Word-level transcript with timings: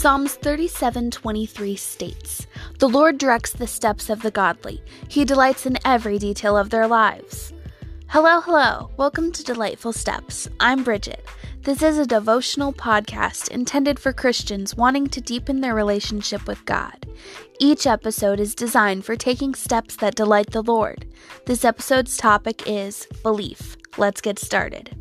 Psalms 0.00 0.36
37:23 0.36 1.76
states, 1.76 2.46
"The 2.78 2.88
Lord 2.88 3.18
directs 3.18 3.52
the 3.52 3.66
steps 3.66 4.08
of 4.08 4.22
the 4.22 4.30
godly. 4.30 4.82
He 5.08 5.26
delights 5.26 5.66
in 5.66 5.76
every 5.84 6.18
detail 6.18 6.56
of 6.56 6.70
their 6.70 6.86
lives." 6.86 7.52
Hello, 8.06 8.40
hello. 8.40 8.88
Welcome 8.96 9.30
to 9.30 9.44
Delightful 9.44 9.92
Steps. 9.92 10.48
I'm 10.58 10.84
Bridget. 10.84 11.22
This 11.64 11.82
is 11.82 11.98
a 11.98 12.06
devotional 12.06 12.72
podcast 12.72 13.50
intended 13.50 13.98
for 13.98 14.14
Christians 14.14 14.74
wanting 14.74 15.06
to 15.08 15.20
deepen 15.20 15.60
their 15.60 15.74
relationship 15.74 16.48
with 16.48 16.64
God. 16.64 17.06
Each 17.58 17.86
episode 17.86 18.40
is 18.40 18.54
designed 18.54 19.04
for 19.04 19.16
taking 19.16 19.54
steps 19.54 19.96
that 19.96 20.14
delight 20.14 20.52
the 20.52 20.62
Lord. 20.62 21.04
This 21.44 21.62
episode's 21.62 22.16
topic 22.16 22.62
is 22.66 23.06
belief. 23.22 23.76
Let's 23.98 24.22
get 24.22 24.38
started. 24.38 24.96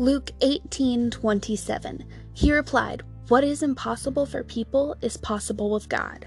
Luke 0.00 0.30
18:27. 0.42 2.04
He 2.32 2.52
replied, 2.52 3.02
"What 3.26 3.42
is 3.42 3.64
impossible 3.64 4.26
for 4.26 4.44
people 4.44 4.94
is 5.00 5.16
possible 5.16 5.70
with 5.70 5.88
God." 5.88 6.26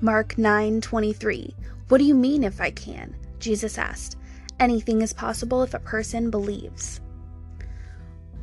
Mark 0.00 0.38
9:23. 0.38 1.56
What 1.88 1.98
do 1.98 2.04
you 2.04 2.14
mean 2.14 2.44
if 2.44 2.60
I 2.60 2.70
can? 2.70 3.16
Jesus 3.40 3.76
asked. 3.78 4.16
Anything 4.60 5.02
is 5.02 5.12
possible 5.12 5.64
if 5.64 5.74
a 5.74 5.80
person 5.80 6.30
believes. 6.30 7.00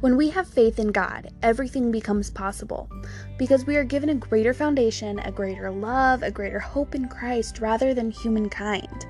When 0.02 0.18
we 0.18 0.32
have 0.32 0.48
faith 0.48 0.80
in 0.80 0.92
God, 0.92 1.30
everything 1.42 1.90
becomes 1.90 2.30
possible 2.30 2.90
because 3.40 3.66
we 3.66 3.78
are 3.78 3.86
given 3.86 4.10
a 4.10 4.16
greater 4.16 4.54
foundation, 4.54 5.18
a 5.20 5.32
greater 5.32 5.72
love, 5.72 6.24
a 6.24 6.30
greater 6.30 6.60
hope 6.60 6.94
in 6.94 7.08
Christ 7.08 7.62
rather 7.62 7.94
than 7.94 8.12
humankind. 8.12 9.08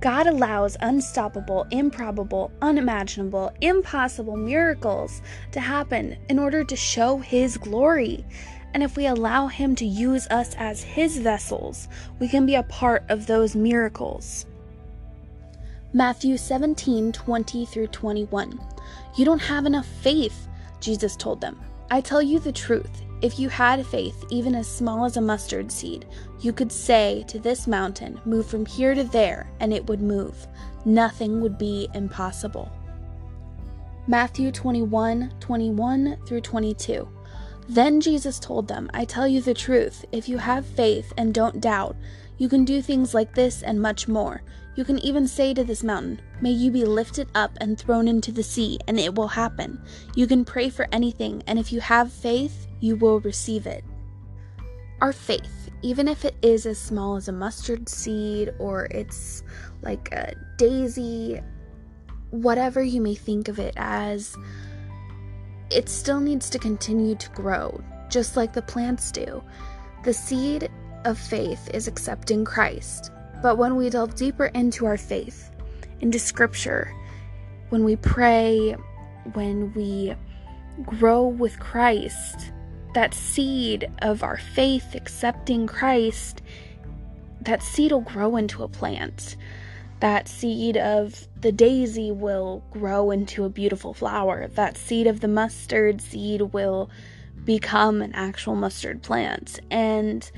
God 0.00 0.26
allows 0.26 0.78
unstoppable, 0.80 1.66
improbable, 1.70 2.50
unimaginable, 2.62 3.52
impossible 3.60 4.36
miracles 4.36 5.20
to 5.52 5.60
happen 5.60 6.16
in 6.30 6.38
order 6.38 6.64
to 6.64 6.76
show 6.76 7.18
His 7.18 7.58
glory. 7.58 8.24
And 8.72 8.82
if 8.82 8.96
we 8.96 9.06
allow 9.06 9.48
Him 9.48 9.74
to 9.76 9.84
use 9.84 10.26
us 10.28 10.54
as 10.56 10.82
His 10.82 11.18
vessels, 11.18 11.88
we 12.18 12.28
can 12.28 12.46
be 12.46 12.54
a 12.54 12.62
part 12.62 13.04
of 13.10 13.26
those 13.26 13.54
miracles. 13.54 14.46
Matthew 15.92 16.38
17 16.38 17.12
20 17.12 17.66
through 17.66 17.88
21. 17.88 18.58
You 19.16 19.24
don't 19.24 19.42
have 19.42 19.66
enough 19.66 19.86
faith, 19.86 20.48
Jesus 20.80 21.14
told 21.14 21.42
them. 21.42 21.60
I 21.90 22.00
tell 22.00 22.22
you 22.22 22.38
the 22.38 22.52
truth. 22.52 23.02
If 23.22 23.38
you 23.38 23.50
had 23.50 23.84
faith, 23.86 24.24
even 24.30 24.54
as 24.54 24.66
small 24.66 25.04
as 25.04 25.18
a 25.18 25.20
mustard 25.20 25.70
seed, 25.70 26.06
you 26.40 26.52
could 26.52 26.72
say 26.72 27.24
to 27.28 27.38
this 27.38 27.66
mountain, 27.66 28.18
Move 28.24 28.46
from 28.46 28.64
here 28.64 28.94
to 28.94 29.04
there, 29.04 29.50
and 29.60 29.74
it 29.74 29.86
would 29.86 30.00
move. 30.00 30.46
Nothing 30.86 31.40
would 31.42 31.58
be 31.58 31.88
impossible. 31.94 32.72
Matthew 34.06 34.50
21 34.50 35.34
21 35.38 36.16
through 36.26 36.40
22. 36.40 37.08
Then 37.68 38.00
Jesus 38.00 38.40
told 38.40 38.66
them, 38.66 38.90
I 38.94 39.04
tell 39.04 39.28
you 39.28 39.42
the 39.42 39.54
truth, 39.54 40.04
if 40.10 40.28
you 40.28 40.38
have 40.38 40.64
faith 40.64 41.12
and 41.16 41.34
don't 41.34 41.60
doubt, 41.60 41.96
you 42.38 42.48
can 42.48 42.64
do 42.64 42.80
things 42.80 43.12
like 43.12 43.34
this 43.34 43.62
and 43.62 43.80
much 43.80 44.08
more. 44.08 44.42
You 44.76 44.84
can 44.84 44.98
even 45.00 45.26
say 45.26 45.52
to 45.54 45.64
this 45.64 45.82
mountain, 45.82 46.20
May 46.40 46.50
you 46.50 46.70
be 46.70 46.84
lifted 46.84 47.28
up 47.34 47.52
and 47.60 47.78
thrown 47.78 48.08
into 48.08 48.32
the 48.32 48.42
sea, 48.42 48.78
and 48.86 48.98
it 48.98 49.14
will 49.14 49.28
happen. 49.28 49.80
You 50.14 50.26
can 50.26 50.44
pray 50.44 50.70
for 50.70 50.86
anything, 50.92 51.42
and 51.46 51.58
if 51.58 51.72
you 51.72 51.80
have 51.80 52.12
faith, 52.12 52.66
you 52.80 52.96
will 52.96 53.20
receive 53.20 53.66
it. 53.66 53.84
Our 55.00 55.12
faith, 55.12 55.70
even 55.82 56.08
if 56.08 56.24
it 56.24 56.36
is 56.42 56.66
as 56.66 56.78
small 56.78 57.16
as 57.16 57.28
a 57.28 57.32
mustard 57.32 57.88
seed 57.88 58.52
or 58.58 58.86
it's 58.90 59.42
like 59.82 60.08
a 60.12 60.34
daisy, 60.56 61.40
whatever 62.30 62.82
you 62.82 63.00
may 63.00 63.14
think 63.14 63.48
of 63.48 63.58
it 63.58 63.74
as, 63.76 64.36
it 65.70 65.88
still 65.88 66.20
needs 66.20 66.50
to 66.50 66.58
continue 66.58 67.14
to 67.16 67.30
grow, 67.30 67.82
just 68.08 68.36
like 68.36 68.52
the 68.52 68.62
plants 68.62 69.10
do. 69.10 69.42
The 70.04 70.14
seed 70.14 70.70
of 71.04 71.18
faith 71.18 71.68
is 71.72 71.88
accepting 71.88 72.44
Christ. 72.44 73.10
But 73.42 73.56
when 73.56 73.76
we 73.76 73.90
delve 73.90 74.14
deeper 74.14 74.46
into 74.46 74.86
our 74.86 74.96
faith, 74.96 75.50
into 76.00 76.18
Scripture, 76.18 76.94
when 77.70 77.84
we 77.84 77.96
pray, 77.96 78.72
when 79.32 79.72
we 79.74 80.14
grow 80.84 81.26
with 81.26 81.58
Christ, 81.58 82.52
that 82.94 83.14
seed 83.14 83.90
of 84.02 84.22
our 84.22 84.36
faith 84.36 84.94
accepting 84.94 85.66
Christ, 85.66 86.42
that 87.40 87.62
seed 87.62 87.92
will 87.92 88.00
grow 88.00 88.36
into 88.36 88.62
a 88.62 88.68
plant. 88.68 89.36
That 90.00 90.28
seed 90.28 90.76
of 90.76 91.28
the 91.40 91.52
daisy 91.52 92.10
will 92.10 92.62
grow 92.70 93.10
into 93.10 93.44
a 93.44 93.50
beautiful 93.50 93.94
flower. 93.94 94.48
That 94.48 94.76
seed 94.76 95.06
of 95.06 95.20
the 95.20 95.28
mustard 95.28 96.00
seed 96.00 96.40
will 96.40 96.90
become 97.44 98.02
an 98.02 98.12
actual 98.14 98.54
mustard 98.54 99.02
plant. 99.02 99.60
And 99.70 100.30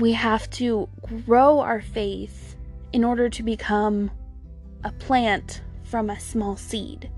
we 0.00 0.12
have 0.12 0.48
to 0.50 0.88
grow 1.26 1.60
our 1.60 1.80
faith 1.80 2.56
in 2.92 3.04
order 3.04 3.28
to 3.28 3.42
become 3.42 4.10
a 4.84 4.92
plant 4.92 5.62
from 5.84 6.10
a 6.10 6.20
small 6.20 6.56
seed. 6.56 7.10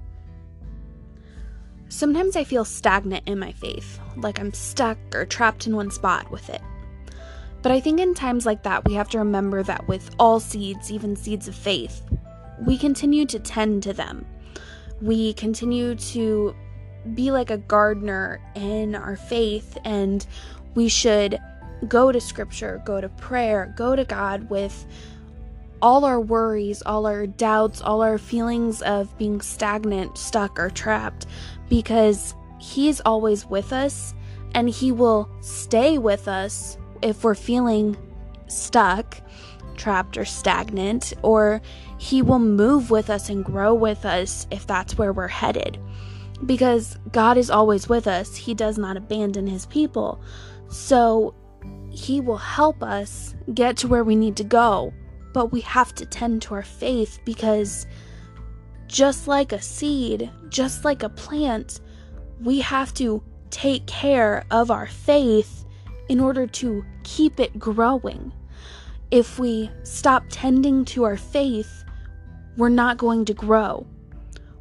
Sometimes 1.89 2.37
I 2.37 2.45
feel 2.45 2.65
stagnant 2.65 3.27
in 3.27 3.39
my 3.39 3.53
faith, 3.53 3.99
like 4.17 4.39
I'm 4.39 4.53
stuck 4.53 4.99
or 5.15 5.25
trapped 5.25 5.67
in 5.67 5.75
one 5.75 5.91
spot 5.91 6.31
with 6.31 6.51
it. 6.51 6.61
But 7.63 7.73
I 7.73 7.81
think 7.81 7.99
in 7.99 8.15
times 8.15 8.47
like 8.47 8.63
that, 8.63 8.85
we 8.85 8.95
have 8.95 9.09
to 9.11 9.19
remember 9.19 9.63
that 9.63 9.89
with 9.89 10.15
all 10.19 10.39
seeds, 10.39 10.93
even 10.93 11.17
seeds 11.17 11.49
of 11.49 11.55
faith, 11.55 12.03
we 12.67 12.77
continue 12.77 13.27
to 13.27 13.39
tend 13.39 13.83
to 13.85 13.93
them. 13.93 14.27
We 15.01 15.33
continue 15.33 15.95
to 15.95 16.55
be 17.15 17.31
like 17.31 17.51
a 17.51 17.59
gardener 17.59 18.41
in 18.55 18.95
our 18.95 19.17
faith, 19.17 19.79
and 19.85 20.27
we 20.75 20.89
should 20.89 21.39
go 21.87 22.11
to 22.11 22.21
scripture, 22.21 22.83
go 22.85 23.01
to 23.01 23.09
prayer, 23.09 23.73
go 23.77 23.95
to 23.95 24.05
God 24.05 24.51
with 24.51 24.87
all 25.81 26.05
our 26.05 26.21
worries, 26.21 26.83
all 26.83 27.07
our 27.07 27.27
doubts, 27.27 27.81
all 27.81 28.03
our 28.03 28.19
feelings 28.19 28.83
of 28.83 29.17
being 29.19 29.41
stagnant, 29.41 30.19
stuck, 30.19 30.59
or 30.59 30.71
trapped, 30.71 31.27
because 31.69 32.35
He's 32.61 33.01
always 33.03 33.47
with 33.47 33.73
us 33.73 34.15
and 34.55 34.69
He 34.69 34.91
will 34.91 35.31
stay 35.41 35.99
with 35.99 36.27
us 36.27 36.77
if 37.03 37.23
we're 37.23 37.35
feeling 37.35 37.97
stuck, 38.49 39.21
trapped, 39.77 40.17
or 40.19 40.25
stagnant, 40.25 41.13
or 41.23 41.63
He 41.99 42.23
will 42.23 42.41
move 42.41 42.91
with 42.91 43.11
us 43.11 43.29
and 43.29 43.45
grow 43.45 43.75
with 43.75 44.05
us 44.05 44.47
if 44.51 44.67
that's 44.67 44.99
where 44.99 45.13
we're 45.13 45.29
headed. 45.29 45.79
Because 46.45 46.97
God 47.13 47.37
is 47.37 47.51
always 47.51 47.89
with 47.89 48.07
us, 48.07 48.35
He 48.35 48.55
does 48.55 48.79
not 48.79 48.97
abandon 48.97 49.47
His 49.47 49.67
people. 49.67 50.21
So 50.69 51.35
He 51.99 52.21
will 52.21 52.39
help 52.39 52.83
us 52.83 53.35
get 53.53 53.77
to 53.79 53.89
where 53.89 54.05
we 54.05 54.15
need 54.15 54.37
to 54.37 54.45
go 54.45 54.93
but 55.33 55.53
we 55.53 55.61
have 55.61 55.95
to 55.95 56.07
tend 56.07 56.43
to 56.43 56.55
our 56.55 56.63
faith 56.63 57.21
because 57.25 57.87
just 58.87 59.29
like 59.29 59.53
a 59.53 59.61
seed, 59.61 60.31
just 60.49 60.85
like 60.85 61.03
a 61.03 61.09
plant, 61.09 61.81
we 62.41 62.61
have 62.61 62.93
to 62.95 63.23
take 63.51 63.87
care 63.87 64.45
of 64.51 64.71
our 64.71 64.87
faith 64.87 65.65
in 66.09 66.21
order 66.21 66.47
to 66.47 66.85
keep 67.05 67.39
it 67.39 67.59
growing. 67.59 68.33
If 69.11 69.39
we 69.39 69.71
stop 69.85 70.25
tending 70.29 70.85
to 70.87 71.05
our 71.05 71.17
faith, 71.17 71.85
we're 72.57 72.69
not 72.69 72.97
going 72.97 73.25
to 73.27 73.35
grow. 73.35 73.87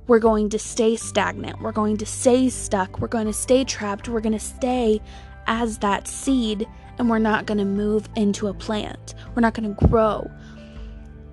We're 0.07 0.19
going 0.19 0.49
to 0.49 0.59
stay 0.59 0.95
stagnant. 0.95 1.61
We're 1.61 1.71
going 1.71 1.97
to 1.97 2.05
stay 2.05 2.49
stuck. 2.49 2.99
We're 2.99 3.07
going 3.07 3.25
to 3.27 3.33
stay 3.33 3.63
trapped. 3.63 4.07
We're 4.07 4.21
going 4.21 4.37
to 4.37 4.39
stay 4.39 5.01
as 5.47 5.79
that 5.79 6.07
seed 6.07 6.67
and 6.97 7.09
we're 7.09 7.19
not 7.19 7.45
going 7.45 7.57
to 7.57 7.65
move 7.65 8.07
into 8.15 8.47
a 8.47 8.53
plant. 8.53 9.13
We're 9.35 9.41
not 9.41 9.53
going 9.53 9.73
to 9.75 9.87
grow. 9.87 10.29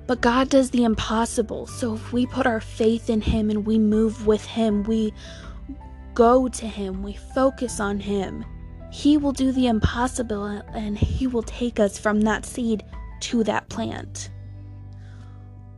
But 0.06 0.20
God 0.20 0.50
does 0.50 0.70
the 0.70 0.84
impossible. 0.84 1.66
So 1.66 1.94
if 1.94 2.12
we 2.12 2.26
put 2.26 2.46
our 2.46 2.60
faith 2.60 3.08
in 3.08 3.20
Him 3.20 3.50
and 3.50 3.66
we 3.66 3.78
move 3.78 4.26
with 4.26 4.44
Him, 4.44 4.82
we 4.84 5.12
go 6.12 6.48
to 6.48 6.66
Him, 6.66 7.02
we 7.02 7.14
focus 7.14 7.80
on 7.80 7.98
Him, 8.00 8.44
He 8.92 9.16
will 9.16 9.32
do 9.32 9.50
the 9.52 9.66
impossible 9.66 10.44
and 10.44 10.98
He 10.98 11.26
will 11.26 11.42
take 11.42 11.80
us 11.80 11.98
from 11.98 12.20
that 12.22 12.44
seed 12.44 12.84
to 13.20 13.42
that 13.44 13.68
plant. 13.70 14.30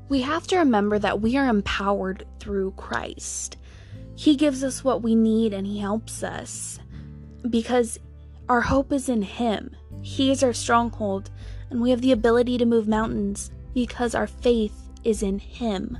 We 0.09 0.23
have 0.23 0.47
to 0.49 0.59
remember 0.59 0.99
that 0.99 1.21
we 1.21 1.37
are 1.37 1.49
empowered 1.49 2.27
through 2.41 2.73
Christ. 2.73 3.57
He 4.17 4.35
gives 4.37 4.65
us 4.65 4.83
what 4.83 5.03
we 5.03 5.15
need 5.15 5.53
and 5.53 5.67
He 5.67 5.79
helps 5.79 6.23
us 6.23 6.81
because 7.49 7.99
our 8.49 8.61
hope 8.61 8.93
is 8.93 9.09
in 9.09 9.23
Him. 9.23 9.75
He 10.03 10.31
is 10.31 10.43
our 10.43 10.53
stronghold, 10.53 11.31
and 11.71 11.81
we 11.81 11.91
have 11.91 12.01
the 12.01 12.13
ability 12.13 12.59
to 12.59 12.65
move 12.65 12.87
mountains 12.87 13.51
because 13.75 14.15
our 14.15 14.27
faith 14.27 14.89
is 15.05 15.23
in 15.23 15.39
Him. 15.39 15.99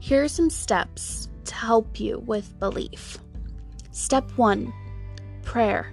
Here 0.00 0.24
are 0.24 0.28
some 0.28 0.50
steps 0.50 1.28
to 1.44 1.54
help 1.54 2.00
you 2.00 2.18
with 2.20 2.58
belief. 2.58 3.18
Step 3.90 4.30
one 4.36 4.72
prayer. 5.42 5.92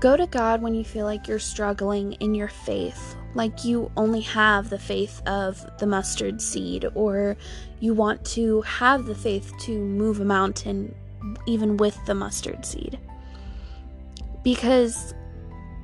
Go 0.00 0.16
to 0.16 0.26
God 0.26 0.62
when 0.62 0.74
you 0.74 0.84
feel 0.84 1.04
like 1.06 1.28
you're 1.28 1.38
struggling 1.38 2.14
in 2.14 2.34
your 2.34 2.48
faith. 2.48 3.16
like 3.34 3.64
you 3.64 3.90
only 3.96 4.20
have 4.20 4.68
the 4.68 4.78
faith 4.78 5.22
of 5.26 5.64
the 5.78 5.86
mustard 5.86 6.40
seed, 6.40 6.86
or 6.94 7.36
you 7.80 7.94
want 7.94 8.24
to 8.24 8.60
have 8.62 9.06
the 9.06 9.14
faith 9.14 9.52
to 9.60 9.78
move 9.78 10.20
a 10.20 10.24
mountain 10.24 10.94
even 11.46 11.76
with 11.76 11.98
the 12.06 12.14
mustard 12.14 12.64
seed. 12.64 12.98
Because 14.42 15.14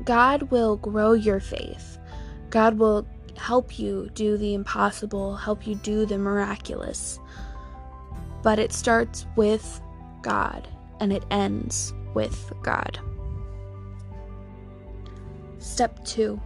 God 0.05 0.43
will 0.50 0.76
grow 0.76 1.12
your 1.12 1.40
faith, 1.40 1.99
God 2.50 2.78
will 2.78 3.06
help 3.37 3.78
you 3.78 4.10
do 4.14 4.37
the 4.37 4.55
impossible, 4.55 5.37
help 5.37 5.66
you 5.66 5.76
do 5.76 6.06
the 6.06 6.19
miraculous. 6.19 7.19
But 8.43 8.58
it 8.58 8.72
starts 8.72 9.26
with 9.37 9.81
God 10.22 10.66
and 11.00 11.12
it 11.12 11.25
ends 11.31 11.93
with 12.14 12.52
God. 12.62 12.99
Step 15.58 16.04
two 16.04 16.40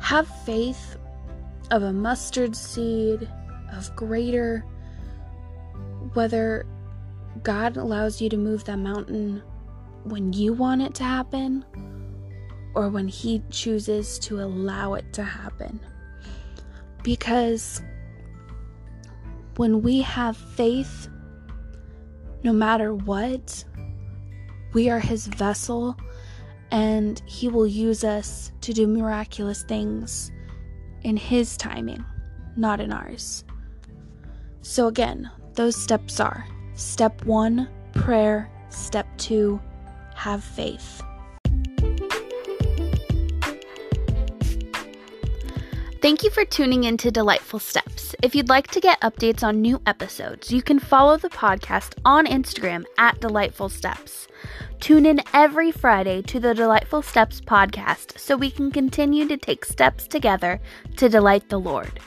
have 0.00 0.26
faith 0.44 0.96
of 1.70 1.82
a 1.82 1.92
mustard 1.92 2.56
seed, 2.56 3.28
of 3.72 3.94
greater, 3.94 4.64
whether 6.14 6.66
God 7.42 7.76
allows 7.76 8.20
you 8.20 8.28
to 8.30 8.36
move 8.36 8.64
that 8.64 8.78
mountain 8.78 9.42
when 10.04 10.32
you 10.32 10.52
want 10.52 10.82
it 10.82 10.94
to 10.94 11.04
happen 11.04 11.64
or 12.74 12.88
when 12.88 13.08
He 13.08 13.42
chooses 13.50 14.18
to 14.20 14.40
allow 14.40 14.94
it 14.94 15.12
to 15.14 15.22
happen. 15.22 15.80
Because 17.02 17.82
when 19.56 19.82
we 19.82 20.00
have 20.02 20.36
faith, 20.36 21.08
no 22.42 22.52
matter 22.52 22.94
what, 22.94 23.64
we 24.72 24.88
are 24.88 25.00
His 25.00 25.26
vessel 25.26 25.96
and 26.70 27.20
He 27.26 27.48
will 27.48 27.66
use 27.66 28.04
us 28.04 28.52
to 28.62 28.72
do 28.72 28.86
miraculous 28.86 29.62
things 29.64 30.30
in 31.02 31.16
His 31.16 31.56
timing, 31.56 32.04
not 32.56 32.80
in 32.80 32.92
ours. 32.92 33.44
So, 34.62 34.86
again, 34.86 35.30
those 35.54 35.74
steps 35.74 36.20
are 36.20 36.46
step 36.74 37.24
one, 37.24 37.68
prayer, 37.92 38.50
step 38.68 39.06
two, 39.18 39.60
have 40.20 40.44
faith. 40.44 41.02
Thank 46.02 46.22
you 46.22 46.30
for 46.30 46.44
tuning 46.44 46.84
in 46.84 46.96
to 46.98 47.10
Delightful 47.10 47.58
Steps. 47.58 48.14
If 48.22 48.34
you'd 48.34 48.48
like 48.48 48.68
to 48.68 48.80
get 48.80 49.00
updates 49.00 49.42
on 49.42 49.62
new 49.62 49.80
episodes, 49.86 50.50
you 50.50 50.62
can 50.62 50.78
follow 50.78 51.16
the 51.16 51.30
podcast 51.30 51.94
on 52.04 52.26
Instagram 52.26 52.84
at 52.98 53.20
Delightful 53.20 53.70
Steps. 53.70 54.28
Tune 54.78 55.06
in 55.06 55.20
every 55.32 55.70
Friday 55.70 56.22
to 56.22 56.40
the 56.40 56.54
Delightful 56.54 57.02
Steps 57.02 57.40
podcast 57.40 58.18
so 58.18 58.36
we 58.36 58.50
can 58.50 58.70
continue 58.70 59.26
to 59.28 59.36
take 59.36 59.64
steps 59.64 60.06
together 60.06 60.60
to 60.96 61.08
delight 61.08 61.48
the 61.48 61.58
Lord. 61.58 62.00